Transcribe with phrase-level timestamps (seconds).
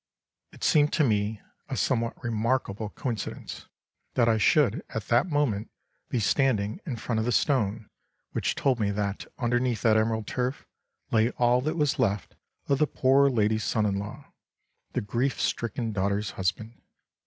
[0.51, 3.67] It seemed to me a somewhat remarkable coincidence
[4.15, 5.69] that I should, at that moment,
[6.09, 7.87] be standing in front of the stone
[8.31, 10.65] which told me that, underneath that emerald turf,
[11.11, 12.33] lay all that was left
[12.67, 14.31] of the poor lady's son in law,
[14.93, 16.81] the grief stricken daughter's husband.